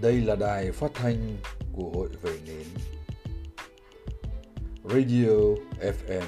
[0.00, 1.36] Đây là đài phát thanh
[1.72, 2.66] của Hội Về Nến.
[4.84, 5.30] Radio
[5.80, 6.22] FM